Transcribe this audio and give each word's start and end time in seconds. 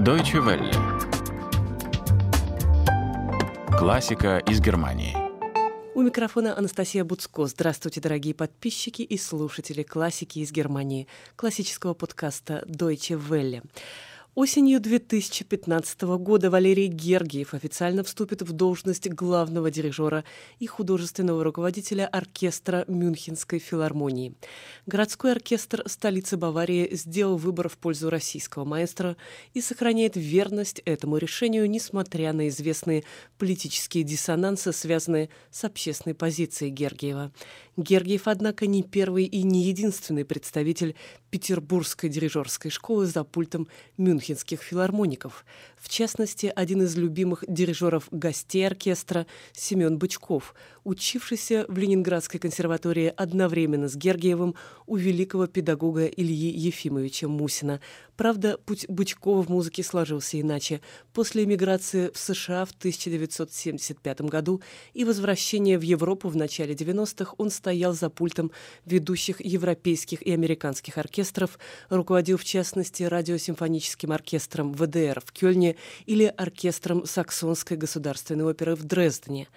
Deutsche 0.00 0.38
Welle. 0.38 0.72
Классика 3.78 4.38
из 4.38 4.58
Германии. 4.58 5.14
У 5.94 6.00
микрофона 6.00 6.56
Анастасия 6.56 7.04
Буцко. 7.04 7.44
Здравствуйте, 7.44 8.00
дорогие 8.00 8.32
подписчики 8.32 9.02
и 9.02 9.18
слушатели 9.18 9.82
классики 9.82 10.38
из 10.38 10.52
Германии, 10.52 11.06
классического 11.36 11.92
подкаста 11.92 12.64
Deutsche 12.66 13.20
Welle. 13.20 13.62
Осенью 14.40 14.80
2015 14.80 16.00
года 16.16 16.48
Валерий 16.48 16.86
Гергиев 16.86 17.52
официально 17.52 18.02
вступит 18.02 18.40
в 18.40 18.52
должность 18.52 19.06
главного 19.06 19.70
дирижера 19.70 20.24
и 20.58 20.66
художественного 20.66 21.44
руководителя 21.44 22.06
оркестра 22.06 22.86
Мюнхенской 22.88 23.58
филармонии. 23.58 24.34
Городской 24.86 25.32
оркестр 25.32 25.82
столицы 25.84 26.38
Баварии 26.38 26.88
сделал 26.96 27.36
выбор 27.36 27.68
в 27.68 27.76
пользу 27.76 28.08
российского 28.08 28.64
маэстро 28.64 29.18
и 29.52 29.60
сохраняет 29.60 30.16
верность 30.16 30.80
этому 30.86 31.18
решению, 31.18 31.68
несмотря 31.68 32.32
на 32.32 32.48
известные 32.48 33.04
политические 33.36 34.04
диссонансы, 34.04 34.72
связанные 34.72 35.28
с 35.50 35.64
общественной 35.64 36.14
позицией 36.14 36.70
Гергиева. 36.70 37.30
Гергиев, 37.76 38.26
однако, 38.26 38.66
не 38.66 38.82
первый 38.82 39.24
и 39.24 39.42
не 39.42 39.64
единственный 39.64 40.24
представитель 40.24 40.96
петербургской 41.30 42.08
дирижерской 42.08 42.70
школы 42.70 43.06
за 43.06 43.24
пультом 43.24 43.68
мюнхенских 44.30 44.62
филармоников. 44.62 45.44
В 45.76 45.88
частности, 45.88 46.52
один 46.54 46.82
из 46.82 46.96
любимых 46.96 47.44
дирижеров 47.48 48.08
гостей 48.10 48.66
оркестра 48.66 49.26
Семен 49.52 49.98
Бычков, 49.98 50.54
учившийся 50.84 51.64
в 51.68 51.76
Ленинградской 51.76 52.38
консерватории 52.38 53.12
одновременно 53.16 53.88
с 53.88 53.96
Гергиевым 53.96 54.54
у 54.86 54.96
великого 54.96 55.46
педагога 55.46 56.06
Ильи 56.06 56.50
Ефимовича 56.50 57.28
Мусина. 57.28 57.80
Правда, 58.20 58.58
путь 58.58 58.84
Бычкова 58.86 59.42
в 59.42 59.48
музыке 59.48 59.82
сложился 59.82 60.38
иначе. 60.38 60.82
После 61.14 61.44
эмиграции 61.44 62.10
в 62.12 62.18
США 62.18 62.66
в 62.66 62.72
1975 62.72 64.20
году 64.20 64.60
и 64.92 65.06
возвращения 65.06 65.78
в 65.78 65.80
Европу 65.80 66.28
в 66.28 66.36
начале 66.36 66.74
90-х 66.74 67.32
он 67.38 67.48
стоял 67.48 67.94
за 67.94 68.10
пультом 68.10 68.52
ведущих 68.84 69.42
европейских 69.42 70.20
и 70.20 70.32
американских 70.32 70.98
оркестров, 70.98 71.58
руководил 71.88 72.36
в 72.36 72.44
частности 72.44 73.04
радиосимфоническим 73.04 74.12
оркестром 74.12 74.74
ВДР 74.74 75.22
в 75.24 75.32
Кёльне 75.32 75.76
или 76.04 76.24
оркестром 76.24 77.06
Саксонской 77.06 77.78
государственной 77.78 78.44
оперы 78.44 78.74
в 78.74 78.84
Дрездене. 78.84 79.48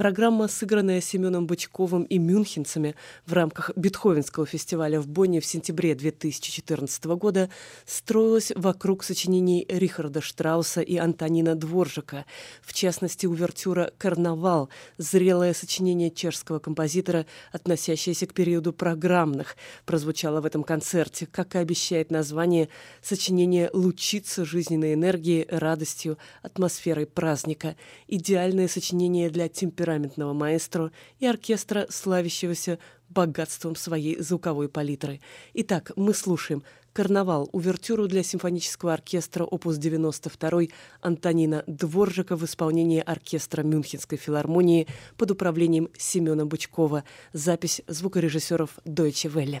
Программа, 0.00 0.48
сыгранная 0.48 1.02
Семеном 1.02 1.46
Бычковым 1.46 2.04
и 2.04 2.16
мюнхенцами 2.16 2.94
в 3.26 3.34
рамках 3.34 3.70
Бетховенского 3.76 4.46
фестиваля 4.46 4.98
в 4.98 5.06
Бонне 5.06 5.42
в 5.42 5.44
сентябре 5.44 5.94
2014 5.94 7.04
года, 7.18 7.50
строилась 7.84 8.50
вокруг 8.56 9.04
сочинений 9.04 9.66
Рихарда 9.68 10.22
Штрауса 10.22 10.80
и 10.80 10.96
Антонина 10.96 11.54
Дворжика, 11.54 12.24
в 12.62 12.72
частности, 12.72 13.26
увертюра 13.26 13.92
«Карнавал», 13.98 14.70
зрелое 14.96 15.52
сочинение 15.52 16.10
чешского 16.10 16.60
композитора, 16.60 17.26
относящееся 17.52 18.26
к 18.26 18.32
периоду 18.32 18.72
программных, 18.72 19.54
прозвучало 19.84 20.40
в 20.40 20.46
этом 20.46 20.62
концерте, 20.62 21.26
как 21.26 21.56
и 21.56 21.58
обещает 21.58 22.10
название, 22.10 22.70
сочинение 23.02 23.68
лучится 23.74 24.46
жизненной 24.46 24.94
энергией, 24.94 25.46
радостью, 25.50 26.16
атмосферой 26.40 27.04
праздника, 27.04 27.76
идеальное 28.08 28.66
сочинение 28.66 29.28
для 29.28 29.50
темперамента 29.50 29.89
темпераментного 29.90 30.32
маэстро 30.32 30.92
и 31.18 31.26
оркестра, 31.26 31.86
славящегося 31.90 32.78
богатством 33.08 33.74
своей 33.74 34.20
звуковой 34.20 34.68
палитры. 34.68 35.20
Итак, 35.54 35.90
мы 35.96 36.14
слушаем 36.14 36.62
«Карнавал» 36.92 37.48
увертюру 37.52 38.06
для 38.06 38.22
симфонического 38.22 38.92
оркестра 38.92 39.44
опус 39.44 39.78
92 39.78 40.62
Антонина 41.00 41.64
Дворжика 41.66 42.36
в 42.36 42.44
исполнении 42.44 43.00
оркестра 43.00 43.62
Мюнхенской 43.62 44.18
филармонии 44.18 44.86
под 45.16 45.32
управлением 45.32 45.88
Семена 45.98 46.44
Бычкова. 46.44 47.04
Запись 47.32 47.82
звукорежиссеров 47.88 48.78
Deutsche 48.84 49.32
Welle. 49.32 49.60